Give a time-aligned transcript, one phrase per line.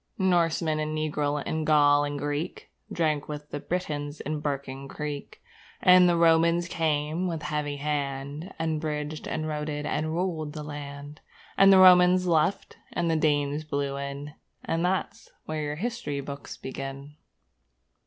[0.17, 5.43] Norseman and Negro and Gaul and Greek Drank with the Britons in Barking Creek,
[5.79, 10.63] And the Romans came with a heavy hand, And bridged and roaded and ruled the
[10.63, 11.21] land,
[11.55, 14.33] And the Roman left and the Danes blew in
[14.65, 17.13] And that's where your history books begin!